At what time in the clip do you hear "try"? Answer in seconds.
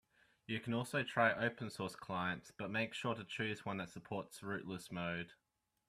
1.03-1.31